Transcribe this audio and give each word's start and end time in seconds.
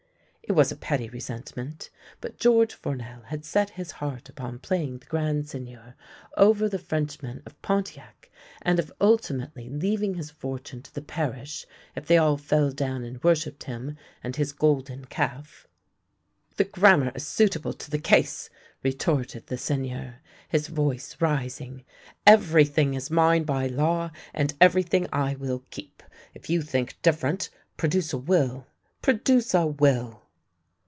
It 0.43 0.53
was 0.53 0.69
a 0.69 0.75
petty 0.75 1.07
resentment, 1.07 1.89
but 2.19 2.37
George 2.37 2.73
Fournel 2.73 3.21
had 3.27 3.45
set 3.45 3.69
his 3.69 3.89
heart 3.91 4.27
upon 4.27 4.59
playing 4.59 4.97
the 4.97 5.05
grand 5.05 5.47
seigneur 5.47 5.95
over 6.35 6.67
the 6.67 6.77
Frenchmen 6.79 7.41
of 7.45 7.61
Pontiac, 7.61 8.29
and 8.61 8.77
of 8.77 8.91
ultimately 8.99 9.69
leaving 9.69 10.15
his 10.15 10.29
fortune 10.29 10.81
to 10.81 10.93
the 10.93 11.01
parish, 11.01 11.65
if 11.95 12.05
they 12.05 12.17
all 12.17 12.35
fell 12.35 12.69
down 12.69 13.05
and 13.05 13.23
worshipped 13.23 13.63
him 13.63 13.95
and 14.21 14.35
his" 14.35 14.51
golden 14.67 15.05
calf."" 15.05 15.67
The 16.57 16.65
grammar 16.65 17.13
is 17.15 17.25
suitable 17.25 17.71
to 17.71 17.89
the 17.89 17.97
case/' 17.99 18.49
retorted 18.83 19.47
the 19.47 19.57
Seigneur, 19.57 20.17
his 20.49 20.67
voice 20.67 21.15
rising." 21.21 21.85
Everything 22.35 22.93
is 22.93 23.09
mine 23.09 23.45
by 23.45 23.67
law, 23.67 24.11
and 24.33 24.53
everything 24.59 25.07
I 25.13 25.33
will 25.33 25.63
keep. 25.69 26.03
If 26.33 26.49
you 26.49 26.61
think 26.61 27.01
different, 27.01 27.49
produce 27.77 28.11
a 28.11 28.17
will! 28.17 28.67
produce 29.01 29.53
a 29.53 29.65
will! 29.65 30.17